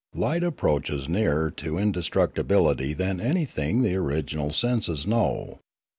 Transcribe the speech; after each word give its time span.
Light 0.15 0.43
approaches 0.43 1.07
nearer 1.07 1.51
to 1.51 1.77
inde 1.77 1.97
structibility 1.97 2.97
than 2.97 3.19
anything 3.21 3.83
the 3.83 3.95
original 3.97 4.51
senses 4.51 5.05
know. 5.05 5.59